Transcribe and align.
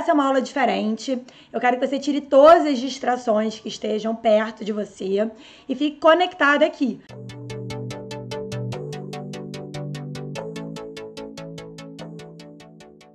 essa 0.00 0.12
é 0.12 0.14
uma 0.14 0.26
aula 0.26 0.40
diferente. 0.40 1.22
Eu 1.52 1.60
quero 1.60 1.78
que 1.78 1.86
você 1.86 1.98
tire 1.98 2.22
todas 2.22 2.66
as 2.66 2.78
distrações 2.78 3.60
que 3.60 3.68
estejam 3.68 4.16
perto 4.16 4.64
de 4.64 4.72
você 4.72 5.30
e 5.68 5.74
fique 5.74 5.98
conectado 5.98 6.62
aqui. 6.62 7.00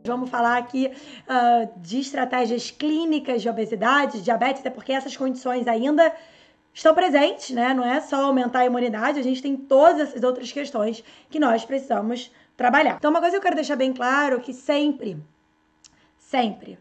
Vamos 0.05 0.29
falar 0.29 0.57
aqui 0.57 0.85
uh, 0.87 1.81
de 1.81 1.99
estratégias 1.99 2.69
clínicas 2.69 3.41
de 3.41 3.49
obesidade, 3.49 4.21
diabetes, 4.21 4.61
até 4.61 4.69
porque 4.69 4.93
essas 4.93 5.17
condições 5.17 5.67
ainda 5.67 6.13
estão 6.71 6.93
presentes, 6.93 7.49
né? 7.49 7.73
Não 7.73 7.83
é 7.83 7.99
só 7.99 8.25
aumentar 8.25 8.59
a 8.59 8.65
imunidade, 8.67 9.19
a 9.19 9.23
gente 9.23 9.41
tem 9.41 9.57
todas 9.57 10.09
essas 10.09 10.21
outras 10.21 10.51
questões 10.51 11.03
que 11.31 11.39
nós 11.39 11.65
precisamos 11.65 12.31
trabalhar. 12.55 12.97
Então, 12.99 13.09
uma 13.09 13.19
coisa 13.19 13.31
que 13.31 13.37
eu 13.37 13.41
quero 13.41 13.55
deixar 13.55 13.75
bem 13.75 13.91
claro 13.91 14.39
que 14.39 14.53
sempre, 14.53 15.17
sempre, 16.29 16.77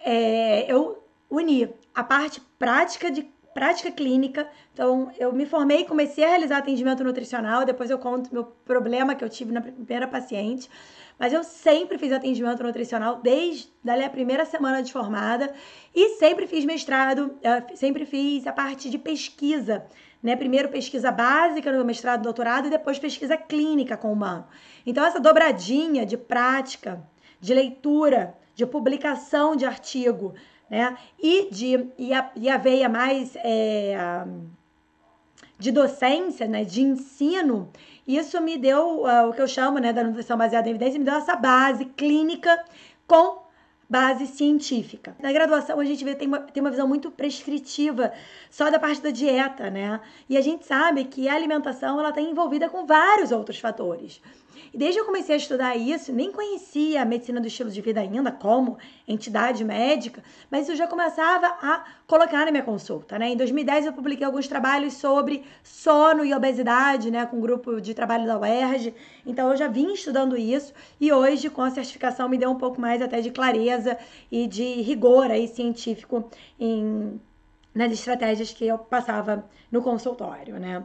é, 0.00 0.70
eu 0.70 1.02
uni 1.30 1.68
a 1.94 2.04
parte 2.04 2.40
prática 2.58 3.10
de 3.10 3.22
prática 3.56 3.90
clínica. 3.90 4.46
Então, 4.74 5.10
eu 5.18 5.32
me 5.32 5.46
formei, 5.46 5.84
comecei 5.84 6.22
a 6.24 6.28
realizar 6.28 6.58
atendimento 6.58 7.02
nutricional, 7.02 7.64
depois 7.64 7.88
eu 7.88 7.98
conto 7.98 8.32
meu 8.32 8.44
problema 8.44 9.14
que 9.14 9.24
eu 9.24 9.30
tive 9.30 9.50
na 9.50 9.62
primeira 9.62 10.06
paciente. 10.06 10.68
Mas 11.18 11.32
eu 11.32 11.42
sempre 11.42 11.96
fiz 11.96 12.12
atendimento 12.12 12.62
nutricional 12.62 13.16
desde 13.22 13.70
a 14.04 14.10
primeira 14.10 14.44
semana 14.44 14.82
de 14.82 14.92
formada 14.92 15.54
e 15.94 16.10
sempre 16.18 16.46
fiz 16.46 16.66
mestrado, 16.66 17.34
eh, 17.42 17.74
sempre 17.74 18.04
fiz 18.04 18.46
a 18.46 18.52
parte 18.52 18.90
de 18.90 18.98
pesquisa, 18.98 19.86
né? 20.22 20.36
Primeiro 20.36 20.68
pesquisa 20.68 21.10
básica 21.10 21.72
no 21.72 21.82
mestrado, 21.86 22.22
doutorado 22.22 22.66
e 22.66 22.70
depois 22.70 22.98
pesquisa 22.98 23.34
clínica 23.38 23.96
com 23.96 24.08
o 24.08 24.12
humano. 24.12 24.46
Então 24.84 25.06
essa 25.06 25.18
dobradinha 25.18 26.04
de 26.04 26.18
prática, 26.18 27.02
de 27.40 27.54
leitura, 27.54 28.34
de 28.56 28.66
publicação 28.66 29.54
de 29.54 29.64
artigo, 29.64 30.34
né? 30.68 30.98
E 31.22 31.48
de 31.52 31.88
e 31.96 32.12
a, 32.12 32.32
e 32.34 32.50
a 32.50 32.56
veia 32.56 32.88
mais 32.88 33.36
é, 33.36 34.24
de 35.56 35.70
docência, 35.70 36.48
né? 36.48 36.64
De 36.64 36.82
ensino 36.82 37.70
isso 38.06 38.40
me 38.40 38.56
deu 38.56 39.02
uh, 39.02 39.28
o 39.28 39.32
que 39.32 39.42
eu 39.42 39.48
chamo 39.48 39.78
né, 39.78 39.92
da 39.92 40.04
nutrição 40.04 40.38
baseada 40.38 40.68
em 40.68 40.70
evidência, 40.70 40.98
me 40.98 41.04
deu 41.04 41.14
essa 41.14 41.34
base 41.34 41.84
clínica 41.84 42.64
com 43.06 43.44
base 43.88 44.28
científica. 44.28 45.16
Na 45.20 45.32
graduação, 45.32 45.80
a 45.80 45.84
gente 45.84 46.04
vê, 46.04 46.14
tem, 46.14 46.28
uma, 46.28 46.38
tem 46.38 46.60
uma 46.60 46.70
visão 46.70 46.86
muito 46.86 47.10
prescritiva 47.10 48.12
só 48.48 48.70
da 48.70 48.78
parte 48.78 49.00
da 49.00 49.10
dieta, 49.10 49.70
né? 49.70 50.00
E 50.28 50.36
a 50.36 50.40
gente 50.40 50.64
sabe 50.64 51.04
que 51.04 51.28
a 51.28 51.34
alimentação 51.34 51.98
ela 51.98 52.10
está 52.10 52.20
envolvida 52.20 52.68
com 52.68 52.86
vários 52.86 53.32
outros 53.32 53.58
fatores. 53.58 54.20
E 54.72 54.78
desde 54.78 54.98
que 54.98 55.02
eu 55.02 55.06
comecei 55.06 55.34
a 55.34 55.38
estudar 55.38 55.76
isso, 55.76 56.12
nem 56.12 56.32
conhecia 56.32 57.02
a 57.02 57.04
medicina 57.04 57.40
do 57.40 57.46
estilo 57.46 57.70
de 57.70 57.80
vida 57.80 58.00
ainda 58.00 58.32
como 58.32 58.78
entidade 59.06 59.64
médica, 59.64 60.22
mas 60.50 60.64
isso 60.68 60.76
já 60.76 60.86
começava 60.86 61.46
a 61.46 61.84
colocar 62.06 62.44
na 62.44 62.50
minha 62.50 62.62
consulta, 62.62 63.18
né? 63.18 63.30
Em 63.30 63.36
2010 63.36 63.86
eu 63.86 63.92
publiquei 63.92 64.26
alguns 64.26 64.48
trabalhos 64.48 64.94
sobre 64.94 65.44
sono 65.62 66.24
e 66.24 66.34
obesidade, 66.34 67.10
né, 67.10 67.26
com 67.26 67.36
um 67.36 67.40
grupo 67.40 67.80
de 67.80 67.94
trabalho 67.94 68.26
da 68.26 68.38
UERJ. 68.38 68.94
Então 69.24 69.50
eu 69.50 69.56
já 69.56 69.68
vim 69.68 69.92
estudando 69.92 70.36
isso 70.36 70.72
e 71.00 71.12
hoje 71.12 71.50
com 71.50 71.62
a 71.62 71.70
certificação 71.70 72.28
me 72.28 72.38
deu 72.38 72.50
um 72.50 72.58
pouco 72.58 72.80
mais 72.80 73.02
até 73.02 73.20
de 73.20 73.30
clareza 73.30 73.98
e 74.30 74.46
de 74.46 74.82
rigor 74.82 75.30
aí 75.30 75.48
científico 75.48 76.28
em 76.58 77.20
nas 77.76 77.92
estratégias 77.92 78.52
que 78.52 78.66
eu 78.66 78.78
passava 78.78 79.44
no 79.70 79.82
consultório, 79.82 80.58
né? 80.58 80.82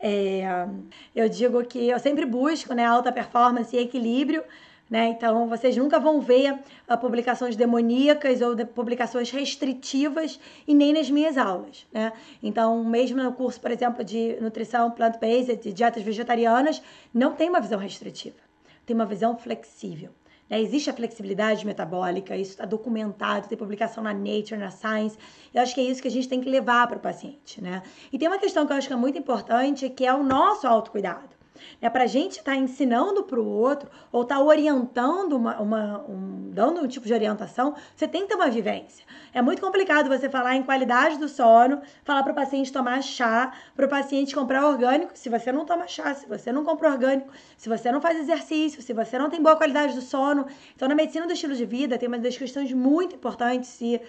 É, 0.00 0.66
eu 1.14 1.28
digo 1.28 1.62
que 1.64 1.88
eu 1.88 1.98
sempre 1.98 2.24
busco 2.24 2.72
né, 2.74 2.84
alta 2.84 3.10
performance 3.10 3.74
e 3.74 3.80
equilíbrio, 3.80 4.44
né? 4.90 5.08
Então, 5.08 5.48
vocês 5.48 5.76
nunca 5.76 5.98
vão 5.98 6.20
ver 6.20 6.54
uh, 6.54 6.96
publicações 6.98 7.54
demoníacas 7.54 8.40
ou 8.40 8.54
de, 8.54 8.64
publicações 8.64 9.30
restritivas 9.30 10.40
e 10.66 10.74
nem 10.74 10.92
nas 10.92 11.10
minhas 11.10 11.36
aulas, 11.36 11.86
né? 11.92 12.12
Então, 12.42 12.82
mesmo 12.84 13.22
no 13.22 13.32
curso, 13.32 13.60
por 13.60 13.70
exemplo, 13.70 14.02
de 14.02 14.38
nutrição 14.40 14.90
plant-based, 14.90 15.56
de 15.62 15.72
dietas 15.72 16.02
vegetarianas, 16.02 16.82
não 17.12 17.32
tem 17.32 17.50
uma 17.50 17.60
visão 17.60 17.78
restritiva, 17.78 18.38
tem 18.86 18.94
uma 18.94 19.06
visão 19.06 19.36
flexível. 19.36 20.10
Né? 20.48 20.60
Existe 20.60 20.90
a 20.90 20.92
flexibilidade 20.92 21.64
metabólica, 21.66 22.36
isso 22.36 22.52
está 22.52 22.64
documentado, 22.64 23.48
tem 23.48 23.56
publicação 23.58 24.02
na 24.02 24.12
Nature, 24.12 24.56
na 24.56 24.70
Science. 24.70 25.16
Eu 25.52 25.62
acho 25.62 25.74
que 25.74 25.80
é 25.80 25.84
isso 25.84 26.02
que 26.02 26.08
a 26.08 26.10
gente 26.10 26.28
tem 26.28 26.40
que 26.40 26.48
levar 26.48 26.86
para 26.86 26.98
o 26.98 27.00
paciente. 27.00 27.60
Né? 27.60 27.82
E 28.12 28.18
tem 28.18 28.28
uma 28.28 28.38
questão 28.38 28.66
que 28.66 28.72
eu 28.72 28.76
acho 28.76 28.86
que 28.86 28.94
é 28.94 28.96
muito 28.96 29.18
importante, 29.18 29.88
que 29.90 30.04
é 30.04 30.12
o 30.12 30.22
nosso 30.22 30.66
autocuidado. 30.66 31.37
É 31.80 31.88
para 31.88 32.04
a 32.04 32.06
gente 32.06 32.38
estar 32.38 32.52
tá 32.52 32.56
ensinando 32.56 33.24
para 33.24 33.40
o 33.40 33.46
outro 33.46 33.90
ou 34.10 34.22
estar 34.22 34.36
tá 34.36 34.42
orientando, 34.42 35.34
uma, 35.34 35.60
uma, 35.60 36.04
um, 36.08 36.50
dando 36.50 36.80
um 36.80 36.88
tipo 36.88 37.06
de 37.06 37.12
orientação, 37.12 37.74
você 37.94 38.06
tem 38.08 38.22
que 38.22 38.28
ter 38.28 38.34
uma 38.34 38.50
vivência. 38.50 39.04
É 39.32 39.42
muito 39.42 39.60
complicado 39.62 40.08
você 40.08 40.28
falar 40.28 40.56
em 40.56 40.62
qualidade 40.62 41.18
do 41.18 41.28
sono, 41.28 41.80
falar 42.04 42.22
para 42.22 42.32
o 42.32 42.34
paciente 42.34 42.72
tomar 42.72 43.02
chá, 43.02 43.52
para 43.74 43.86
o 43.86 43.88
paciente 43.88 44.34
comprar 44.34 44.66
orgânico, 44.66 45.12
se 45.14 45.28
você 45.28 45.52
não 45.52 45.64
toma 45.64 45.86
chá, 45.86 46.14
se 46.14 46.26
você 46.26 46.52
não 46.52 46.64
compra 46.64 46.90
orgânico, 46.90 47.30
se 47.56 47.68
você 47.68 47.90
não 47.92 48.00
faz 48.00 48.18
exercício, 48.18 48.82
se 48.82 48.92
você 48.92 49.18
não 49.18 49.30
tem 49.30 49.42
boa 49.42 49.56
qualidade 49.56 49.94
do 49.94 50.00
sono. 50.00 50.46
Então, 50.74 50.88
na 50.88 50.94
medicina 50.94 51.26
do 51.26 51.32
estilo 51.32 51.54
de 51.54 51.64
vida, 51.64 51.98
tem 51.98 52.08
uma 52.08 52.18
das 52.18 52.36
questões 52.36 52.72
muito 52.72 53.14
importantes 53.14 53.80
e 53.80 54.00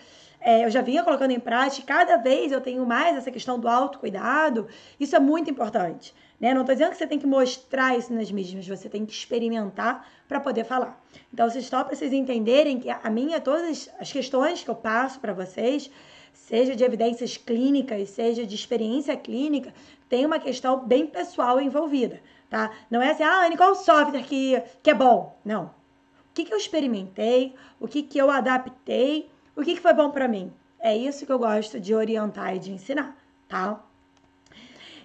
é, 0.42 0.66
eu 0.66 0.70
já 0.70 0.82
vinha 0.82 1.04
colocando 1.04 1.32
em 1.32 1.40
prática, 1.40 1.86
cada 1.86 2.18
vez 2.18 2.52
eu 2.52 2.62
tenho 2.62 2.86
mais 2.86 3.18
essa 3.18 3.32
questão 3.32 3.60
do 3.60 3.68
autocuidado, 3.68 4.68
isso 5.00 5.16
é 5.16 5.20
muito 5.20 5.50
importante. 5.50 6.14
Né? 6.40 6.54
Não 6.54 6.62
estou 6.62 6.74
dizendo 6.74 6.92
que 6.92 6.98
você 6.98 7.08
tem 7.08 7.20
que 7.20 7.28
mostrar 7.28 7.98
isso 7.98 8.14
nas 8.14 8.32
mídias, 8.32 8.56
mas 8.56 8.80
você 8.80 8.88
tem 8.88 9.06
que 9.06 9.12
experimentar 9.12 10.08
para 10.28 10.40
poder 10.40 10.64
falar. 10.64 11.02
Então, 11.34 11.50
vocês 11.50 11.66
só 11.66 11.84
para 11.84 11.96
vocês 11.96 12.14
entenderem 12.14 12.80
que 12.80 12.90
a 12.90 13.10
minha, 13.10 13.42
todas 13.42 13.90
as 14.00 14.12
questões 14.12 14.64
que 14.64 14.70
eu 14.70 14.76
passo 14.76 15.20
para 15.20 15.34
vocês, 15.34 15.92
seja 16.32 16.76
de 16.76 16.84
evidências 16.84 17.36
clínicas, 17.36 18.10
seja 18.10 18.46
de 18.46 18.56
experiência 18.56 19.16
clínica, 19.18 19.74
tem 20.08 20.26
uma 20.26 20.40
questão 20.40 20.80
bem 20.86 21.06
pessoal 21.06 21.60
envolvida, 21.60 22.22
tá? 22.50 22.72
Não 22.90 23.02
é 23.02 23.12
assim, 23.12 23.24
ah, 23.24 23.46
Anne, 23.46 23.58
qual 23.58 23.76
software 23.76 24.24
que, 24.24 24.62
que 24.82 24.90
é 24.90 24.94
bom? 24.94 25.38
Não. 25.44 25.66
O 25.66 26.34
que, 26.34 26.46
que 26.46 26.54
eu 26.54 26.58
experimentei, 26.58 27.54
o 27.80 27.88
que, 27.88 28.02
que 28.02 28.18
eu 28.18 28.32
adaptei, 28.32 29.30
o 29.60 29.64
que, 29.64 29.76
que 29.76 29.82
foi 29.82 29.94
bom 29.94 30.10
para 30.10 30.28
mim? 30.28 30.54
É 30.80 30.96
isso 30.96 31.26
que 31.26 31.32
eu 31.32 31.38
gosto 31.38 31.80
de 31.80 31.94
orientar 31.94 32.56
e 32.56 32.60
de 32.60 32.72
ensinar, 32.72 33.18
tá? 33.48 33.84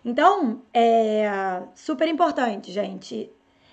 Então, 0.05 0.63
é 0.73 1.63
super 1.75 2.07
importante, 2.07 2.71
gente, 2.71 3.31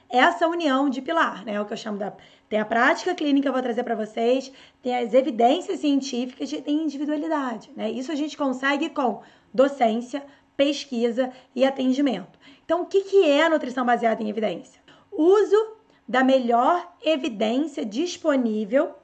essa 0.10 0.48
união 0.48 0.90
de 0.90 1.02
pilar, 1.02 1.46
né? 1.46 1.54
É 1.54 1.62
o 1.62 1.66
que 1.66 1.74
eu 1.74 1.78
chamo 1.78 2.00
da. 2.00 2.12
Tem 2.50 2.60
a 2.60 2.66
prática 2.66 3.14
clínica, 3.14 3.48
eu 3.48 3.54
vou 3.54 3.62
trazer 3.62 3.84
para 3.84 3.96
vocês, 3.96 4.52
tem 4.82 4.98
as 4.98 5.14
evidências 5.14 5.80
científicas 5.80 6.52
e 6.52 6.62
tem 6.62 6.84
individualidade, 6.84 7.72
né? 7.76 7.90
Isso 7.92 8.12
a 8.12 8.16
gente 8.16 8.36
consegue 8.36 8.90
com 8.90 9.22
docência, 9.54 10.24
pesquisa 10.58 11.32
e 11.56 11.64
atendimento. 11.64 12.40
Então, 12.66 12.82
o 12.82 12.86
que, 12.88 13.02
que 13.04 13.30
é 13.30 13.44
a 13.44 13.50
nutrição 13.50 13.86
baseada 13.86 14.24
em 14.24 14.30
evidência? 14.30 14.82
Uso 15.12 15.76
da 16.08 16.24
melhor 16.24 16.92
evidência 17.04 17.86
disponível 17.86 18.96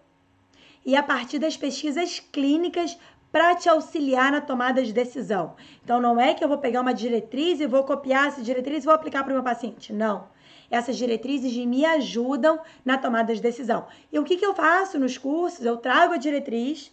e 0.87 0.95
a 0.95 1.03
partir 1.03 1.37
das 1.37 1.57
pesquisas 1.57 2.21
clínicas 2.31 2.97
para 3.29 3.53
te 3.55 3.67
auxiliar 3.67 4.31
na 4.31 4.39
tomada 4.39 4.81
de 4.81 4.93
decisão. 4.93 5.53
Então, 5.83 5.99
não 5.99 6.17
é 6.17 6.33
que 6.33 6.41
eu 6.41 6.47
vou 6.47 6.59
pegar 6.59 6.79
uma 6.79 6.93
diretriz 6.93 7.59
e 7.59 7.67
vou 7.67 7.83
copiar 7.83 8.29
essa 8.29 8.41
diretriz 8.41 8.83
e 8.83 8.85
vou 8.85 8.95
aplicar 8.95 9.21
para 9.21 9.31
o 9.31 9.33
meu 9.33 9.43
paciente. 9.43 9.91
Não. 9.91 10.29
Essas 10.71 10.95
diretrizes 10.95 11.53
me 11.65 11.85
ajudam 11.85 12.57
na 12.85 12.97
tomada 12.97 13.35
de 13.35 13.41
decisão. 13.41 13.85
E 14.11 14.17
o 14.17 14.23
que, 14.23 14.37
que 14.37 14.45
eu 14.45 14.55
faço 14.55 14.97
nos 14.97 15.17
cursos? 15.17 15.65
Eu 15.65 15.75
trago 15.75 16.13
a 16.13 16.17
diretriz, 16.17 16.89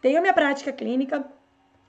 tenho 0.00 0.22
minha 0.22 0.32
prática 0.32 0.72
clínica, 0.72 1.26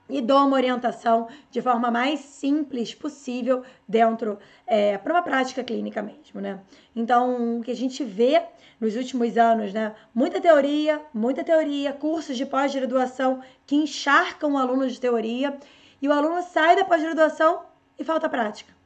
e 0.08 0.20
dou 0.20 0.46
uma 0.46 0.56
orientação 0.56 1.28
de 1.50 1.60
forma 1.60 1.90
mais 1.90 2.20
simples 2.20 2.94
possível 2.94 3.62
dentro 3.88 4.38
é, 4.66 4.98
para 4.98 5.12
uma 5.12 5.22
prática 5.22 5.64
clínica 5.64 6.02
mesmo, 6.02 6.40
né? 6.40 6.60
Então, 6.94 7.58
o 7.58 7.62
que 7.62 7.70
a 7.70 7.76
gente 7.76 8.04
vê 8.04 8.42
nos 8.80 8.94
últimos 8.96 9.36
anos, 9.36 9.72
né? 9.72 9.94
Muita 10.14 10.40
teoria, 10.40 11.00
muita 11.12 11.42
teoria, 11.42 11.92
cursos 11.92 12.36
de 12.36 12.46
pós-graduação 12.46 13.40
que 13.66 13.74
encharcam 13.74 14.52
o 14.52 14.58
aluno 14.58 14.88
de 14.88 15.00
teoria 15.00 15.56
e 16.00 16.08
o 16.08 16.12
aluno 16.12 16.42
sai 16.42 16.76
da 16.76 16.84
pós-graduação 16.84 17.62
e 17.98 18.04
falta 18.04 18.28
prática. 18.28 18.76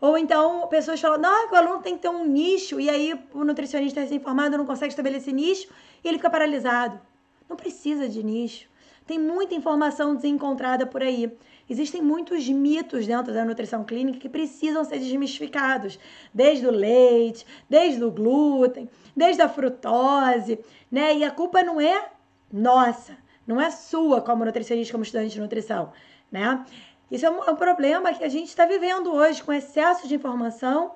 Ou 0.00 0.18
então, 0.18 0.66
pessoas 0.68 1.00
falam, 1.00 1.18
não, 1.18 1.48
que 1.48 1.54
o 1.54 1.56
aluno 1.56 1.80
tem 1.80 1.96
que 1.96 2.02
ter 2.02 2.08
um 2.08 2.26
nicho, 2.26 2.78
e 2.78 2.90
aí 2.90 3.18
o 3.32 3.44
nutricionista 3.44 4.00
recém-formado 4.00 4.58
não 4.58 4.66
consegue 4.66 4.92
estabelecer 4.92 5.32
nicho 5.32 5.68
e 6.02 6.08
ele 6.08 6.18
fica 6.18 6.28
paralisado. 6.28 7.00
Não 7.48 7.56
precisa 7.56 8.08
de 8.08 8.22
nicho. 8.22 8.68
Tem 9.06 9.18
muita 9.18 9.54
informação 9.54 10.14
desencontrada 10.14 10.86
por 10.86 11.02
aí. 11.02 11.30
Existem 11.68 12.02
muitos 12.02 12.48
mitos 12.48 13.06
dentro 13.06 13.32
da 13.32 13.44
nutrição 13.44 13.84
clínica 13.84 14.18
que 14.18 14.28
precisam 14.28 14.84
ser 14.84 14.98
desmistificados, 14.98 15.98
desde 16.32 16.66
o 16.66 16.70
leite, 16.70 17.46
desde 17.68 18.02
o 18.02 18.10
glúten, 18.10 18.88
desde 19.16 19.42
a 19.42 19.48
frutose, 19.48 20.58
né? 20.90 21.16
E 21.16 21.24
a 21.24 21.30
culpa 21.30 21.62
não 21.62 21.80
é 21.80 22.10
nossa, 22.52 23.16
não 23.46 23.60
é 23.60 23.70
sua 23.70 24.20
como 24.20 24.44
nutricionista, 24.44 24.92
como 24.92 25.04
estudante 25.04 25.34
de 25.34 25.40
nutrição, 25.40 25.92
né? 26.30 26.64
Isso 27.10 27.26
é 27.26 27.30
um, 27.30 27.44
é 27.44 27.54
problema 27.54 28.12
que 28.12 28.24
a 28.24 28.28
gente 28.28 28.48
está 28.48 28.66
vivendo 28.66 29.12
hoje 29.12 29.42
com 29.42 29.52
excesso 29.52 30.08
de 30.08 30.14
informação 30.14 30.92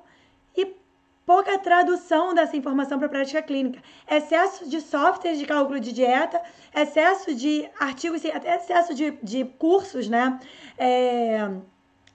pouca 1.29 1.59
tradução 1.59 2.33
dessa 2.33 2.57
informação 2.57 2.97
para 2.97 3.07
a 3.07 3.11
prática 3.11 3.43
clínica, 3.43 3.83
excesso 4.11 4.67
de 4.67 4.81
softwares 4.81 5.39
de 5.39 5.45
cálculo 5.45 5.79
de 5.79 5.93
dieta, 5.93 6.41
excesso 6.75 7.35
de 7.35 7.69
artigos, 7.79 8.25
até 8.25 8.57
excesso 8.57 8.95
de, 8.95 9.11
de 9.23 9.45
cursos, 9.45 10.09
né? 10.09 10.41
É, 10.79 11.51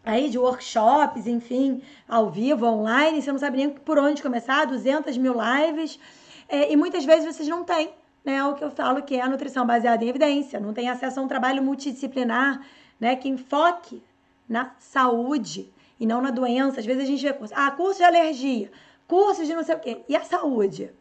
aí 0.03 0.31
de 0.31 0.39
workshops, 0.39 1.27
enfim, 1.27 1.83
ao 2.09 2.31
vivo, 2.31 2.65
online, 2.65 3.21
você 3.21 3.31
não 3.31 3.37
sabe 3.37 3.57
nem 3.57 3.69
por 3.69 3.99
onde 3.99 4.19
começar, 4.19 4.65
200 4.65 5.15
mil 5.17 5.35
lives, 5.39 5.99
é, 6.49 6.71
e 6.71 6.75
muitas 6.75 7.05
vezes 7.05 7.35
vocês 7.35 7.47
não 7.47 7.63
têm, 7.63 7.93
né, 8.25 8.43
o 8.43 8.55
que 8.55 8.63
eu 8.63 8.71
falo 8.71 9.03
que 9.03 9.13
é 9.15 9.21
a 9.21 9.29
nutrição 9.29 9.63
baseada 9.63 10.03
em 10.03 10.09
evidência, 10.09 10.59
não 10.59 10.73
tem 10.73 10.89
acesso 10.89 11.19
a 11.19 11.23
um 11.23 11.27
trabalho 11.27 11.61
multidisciplinar, 11.61 12.65
né, 12.99 13.15
que 13.15 13.29
enfoque 13.29 14.01
na 14.49 14.71
saúde 14.79 15.71
e 15.99 16.05
não 16.07 16.19
na 16.19 16.31
doença. 16.31 16.79
Às 16.79 16.85
vezes 16.85 17.03
a 17.03 17.05
gente 17.05 17.21
vê 17.21 17.31
curso, 17.31 17.53
ah, 17.55 17.71
curso 17.71 17.99
de 17.99 18.03
alergia, 18.03 18.71
cursos 19.13 19.45
de 19.45 19.53
não 19.53 19.63
sei 19.63 19.75
o 19.75 19.79
quê. 19.79 20.03
E 20.09 20.15
a 20.15 20.23
saúde? 20.23 20.91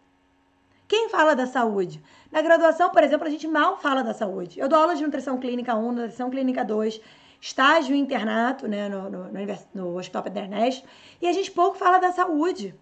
Quem 0.86 1.08
fala 1.08 1.34
da 1.34 1.46
saúde? 1.46 1.98
Na 2.30 2.42
graduação, 2.42 2.90
por 2.90 3.02
exemplo, 3.02 3.26
a 3.26 3.30
gente 3.30 3.48
mal 3.48 3.78
fala 3.78 4.02
da 4.02 4.12
saúde. 4.12 4.60
Eu 4.60 4.68
dou 4.68 4.78
aula 4.78 4.94
de 4.94 5.02
nutrição 5.02 5.38
clínica 5.38 5.74
1, 5.74 5.92
nutrição 5.92 6.28
clínica 6.28 6.62
2, 6.62 7.00
estágio 7.40 7.96
internato 7.96 8.68
né, 8.68 8.86
no, 8.86 9.08
no, 9.08 9.32
no, 9.32 9.58
no 9.74 9.96
Hospital 9.96 10.24
Pedro 10.24 10.42
e 11.22 11.26
a 11.26 11.32
gente 11.32 11.50
pouco 11.50 11.78
fala 11.78 11.98
da 11.98 12.12
saúde. 12.12 12.74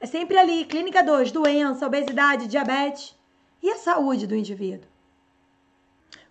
É 0.00 0.06
sempre 0.06 0.38
ali, 0.38 0.64
clínica 0.64 1.02
2, 1.02 1.30
doença, 1.30 1.86
obesidade, 1.86 2.46
diabetes. 2.46 3.14
E 3.62 3.68
a 3.68 3.76
saúde 3.76 4.26
do 4.26 4.34
indivíduo? 4.34 4.88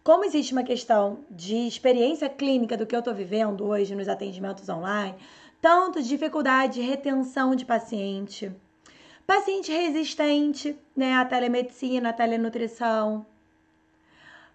Como 0.04 0.26
existe 0.26 0.54
uma 0.54 0.64
questão 0.64 1.20
de 1.30 1.68
experiência 1.68 2.28
clínica 2.28 2.76
do 2.76 2.88
que 2.88 2.96
eu 2.96 3.00
estou 3.00 3.14
vivendo 3.14 3.64
hoje 3.64 3.94
nos 3.94 4.10
atendimentos 4.10 4.68
online, 4.68 5.16
tanto 5.62 6.02
dificuldade 6.02 6.76
de 6.76 6.82
retenção 6.82 7.56
de 7.56 7.66
paciente, 7.66 8.52
paciente 9.28 9.72
resistente 9.72 10.78
né, 10.96 11.14
à 11.16 11.26
telemedicina, 11.26 12.10
à 12.10 12.14
telenutrição, 12.14 13.26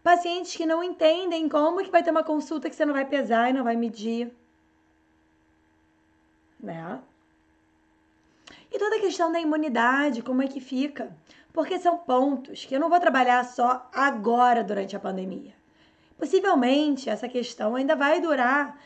pacientes 0.03 0.57
que 0.57 0.67
não 0.67 0.83
entendem 0.83 1.49
como 1.49 1.83
que 1.83 1.91
vai 1.91 2.03
ter 2.03 2.11
uma 2.11 2.25
consulta 2.25 2.69
que 2.69 2.77
você 2.77 2.85
não 2.85 2.95
vai 2.95 3.05
pesar 3.05 3.51
e 3.51 3.53
não 3.53 3.65
vai 3.65 3.77
medir, 3.77 4.33
né? 6.61 7.01
E 8.73 8.79
toda 8.79 8.97
a 8.97 9.01
questão 9.01 9.31
da 9.31 9.41
imunidade, 9.41 10.23
como 10.23 10.43
é 10.43 10.49
que 10.49 10.61
fica? 10.61 11.17
Porque 11.53 11.79
são 11.79 11.97
pontos 11.99 12.65
que 12.65 12.75
eu 12.75 12.81
não 12.81 12.89
vou 12.89 12.99
trabalhar 12.99 13.45
só 13.45 13.89
agora 13.95 14.65
durante 14.65 14.97
a 14.97 15.01
pandemia. 15.01 15.55
Possivelmente 16.19 17.09
essa 17.09 17.29
questão 17.29 17.77
ainda 17.77 17.95
vai 17.95 18.21
durar 18.21 18.77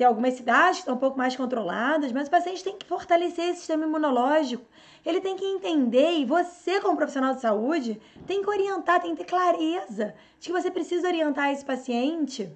tem 0.00 0.06
algumas 0.06 0.32
cidades 0.32 0.76
que 0.76 0.78
estão 0.78 0.94
um 0.94 0.98
pouco 0.98 1.18
mais 1.18 1.36
controladas, 1.36 2.10
mas 2.10 2.26
o 2.26 2.30
paciente 2.30 2.64
tem 2.64 2.74
que 2.74 2.86
fortalecer 2.86 3.50
esse 3.50 3.58
sistema 3.58 3.84
imunológico. 3.84 4.64
Ele 5.04 5.20
tem 5.20 5.36
que 5.36 5.44
entender, 5.44 6.12
e 6.12 6.24
você, 6.24 6.80
como 6.80 6.96
profissional 6.96 7.34
de 7.34 7.42
saúde, 7.42 8.00
tem 8.26 8.42
que 8.42 8.48
orientar, 8.48 9.02
tem 9.02 9.14
que 9.14 9.22
ter 9.22 9.28
clareza 9.28 10.14
de 10.38 10.46
que 10.46 10.52
você 10.54 10.70
precisa 10.70 11.06
orientar 11.06 11.52
esse 11.52 11.62
paciente 11.62 12.50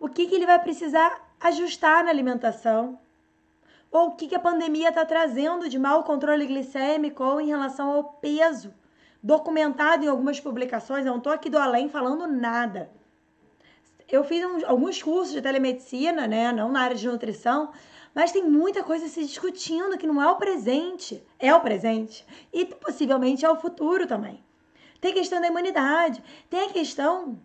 o 0.00 0.08
que, 0.08 0.28
que 0.28 0.34
ele 0.34 0.46
vai 0.46 0.58
precisar 0.58 1.30
ajustar 1.38 2.04
na 2.04 2.10
alimentação, 2.10 2.98
ou 3.92 4.06
o 4.06 4.10
que, 4.12 4.28
que 4.28 4.34
a 4.34 4.40
pandemia 4.40 4.88
está 4.88 5.04
trazendo 5.04 5.68
de 5.68 5.78
mau 5.78 6.04
controle 6.04 6.46
glicêmico 6.46 7.22
ou 7.22 7.38
em 7.38 7.48
relação 7.48 7.90
ao 7.90 8.04
peso. 8.04 8.72
Documentado 9.22 10.06
em 10.06 10.08
algumas 10.08 10.40
publicações, 10.40 11.04
eu 11.04 11.10
não 11.10 11.18
estou 11.18 11.34
aqui 11.34 11.50
do 11.50 11.58
além 11.58 11.90
falando 11.90 12.26
nada 12.26 12.98
eu 14.16 14.24
fiz 14.24 14.44
uns, 14.44 14.64
alguns 14.64 15.02
cursos 15.02 15.32
de 15.32 15.42
telemedicina, 15.42 16.26
né? 16.26 16.52
Não 16.52 16.70
na 16.70 16.82
área 16.82 16.96
de 16.96 17.06
nutrição, 17.06 17.72
mas 18.14 18.32
tem 18.32 18.44
muita 18.44 18.82
coisa 18.82 19.08
se 19.08 19.24
discutindo 19.24 19.96
que 19.96 20.06
não 20.06 20.20
é 20.20 20.28
o 20.28 20.36
presente, 20.36 21.22
é 21.38 21.54
o 21.54 21.60
presente 21.60 22.24
e 22.52 22.64
possivelmente 22.64 23.44
é 23.44 23.50
o 23.50 23.56
futuro 23.56 24.06
também. 24.06 24.42
Tem 25.00 25.14
questão 25.14 25.40
da 25.40 25.46
imunidade, 25.46 26.22
tem 26.48 26.66
a 26.66 26.72
questão 26.72 27.40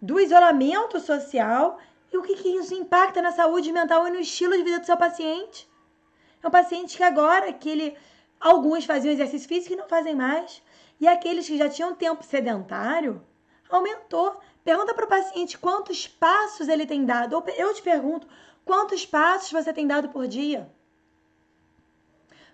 do 0.00 0.20
isolamento 0.20 1.00
social 1.00 1.78
e 2.12 2.16
o 2.16 2.22
que, 2.22 2.36
que 2.36 2.48
isso 2.48 2.74
impacta 2.74 3.20
na 3.20 3.32
saúde 3.32 3.72
mental 3.72 4.06
e 4.06 4.10
no 4.10 4.20
estilo 4.20 4.56
de 4.56 4.62
vida 4.62 4.78
do 4.78 4.86
seu 4.86 4.96
paciente. 4.96 5.68
É 6.42 6.46
um 6.46 6.50
paciente 6.50 6.96
que 6.96 7.02
agora 7.02 7.52
que 7.52 7.68
ele 7.68 7.96
alguns 8.38 8.84
faziam 8.84 9.12
exercício 9.12 9.48
físico 9.48 9.74
e 9.74 9.76
não 9.76 9.88
fazem 9.88 10.14
mais, 10.14 10.62
e 11.00 11.08
aqueles 11.08 11.46
que 11.46 11.58
já 11.58 11.68
tinham 11.68 11.94
tempo 11.94 12.22
sedentário 12.24 13.22
aumentou. 13.68 14.40
Pergunta 14.66 14.92
para 14.92 15.04
o 15.04 15.08
paciente 15.08 15.56
quantos 15.56 16.08
passos 16.08 16.66
ele 16.66 16.84
tem 16.84 17.04
dado. 17.04 17.40
Eu 17.56 17.72
te 17.72 17.80
pergunto, 17.80 18.26
quantos 18.64 19.06
passos 19.06 19.52
você 19.52 19.72
tem 19.72 19.86
dado 19.86 20.08
por 20.08 20.26
dia? 20.26 20.68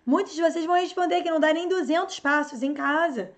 Muitos 0.04 0.34
de 0.34 0.42
vocês 0.42 0.66
vão 0.66 0.74
responder 0.74 1.22
que 1.22 1.30
não 1.30 1.40
dá 1.40 1.54
nem 1.54 1.66
200 1.66 2.20
passos 2.20 2.62
em 2.62 2.74
casa. 2.74 3.32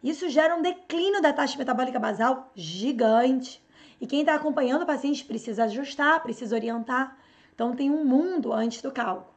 Isso 0.00 0.28
gera 0.28 0.54
um 0.54 0.62
declínio 0.62 1.20
da 1.20 1.32
taxa 1.32 1.58
metabólica 1.58 1.98
basal 1.98 2.48
gigante. 2.54 3.60
E 4.00 4.06
quem 4.06 4.20
está 4.20 4.36
acompanhando 4.36 4.82
o 4.82 4.86
paciente 4.86 5.24
precisa 5.24 5.64
ajustar, 5.64 6.22
precisa 6.22 6.54
orientar. 6.54 7.18
Então 7.56 7.74
tem 7.74 7.90
um 7.90 8.04
mundo 8.04 8.52
antes 8.52 8.82
do 8.82 8.92
cálculo. 8.92 9.34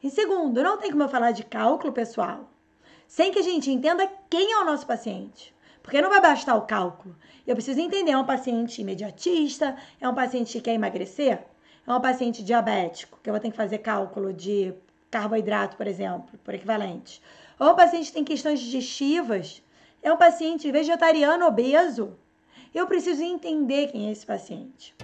E 0.00 0.10
segundo, 0.10 0.62
não 0.62 0.78
tem 0.78 0.92
como 0.92 1.02
eu 1.02 1.08
falar 1.08 1.32
de 1.32 1.42
cálculo 1.42 1.92
pessoal 1.92 2.48
sem 3.08 3.32
que 3.32 3.40
a 3.40 3.42
gente 3.42 3.68
entenda 3.68 4.08
quem 4.30 4.52
é 4.52 4.58
o 4.58 4.64
nosso 4.64 4.86
paciente. 4.86 5.52
Porque 5.84 6.00
não 6.00 6.08
vai 6.08 6.20
bastar 6.20 6.56
o 6.56 6.62
cálculo. 6.62 7.14
Eu 7.46 7.54
preciso 7.54 7.78
entender, 7.78 8.12
é 8.12 8.16
um 8.16 8.24
paciente 8.24 8.80
imediatista, 8.80 9.76
é 10.00 10.08
um 10.08 10.14
paciente 10.14 10.50
que 10.54 10.62
quer 10.62 10.72
emagrecer, 10.72 11.44
é 11.86 11.92
um 11.92 12.00
paciente 12.00 12.42
diabético, 12.42 13.20
que 13.22 13.28
eu 13.28 13.34
vou 13.34 13.40
ter 13.40 13.50
que 13.50 13.56
fazer 13.56 13.78
cálculo 13.78 14.32
de 14.32 14.72
carboidrato, 15.10 15.76
por 15.76 15.86
exemplo, 15.86 16.38
por 16.42 16.54
equivalente. 16.54 17.20
Ou 17.60 17.72
um 17.72 17.76
paciente 17.76 18.06
que 18.06 18.14
tem 18.14 18.24
questões 18.24 18.60
digestivas, 18.60 19.62
é 20.02 20.10
um 20.10 20.16
paciente 20.16 20.72
vegetariano 20.72 21.46
obeso. 21.46 22.16
Eu 22.74 22.86
preciso 22.86 23.22
entender 23.22 23.88
quem 23.88 24.08
é 24.08 24.12
esse 24.12 24.24
paciente. 24.24 24.94